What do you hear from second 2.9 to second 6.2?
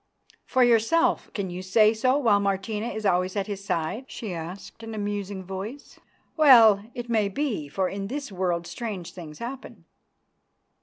always at his side?" she asked in a musing voice.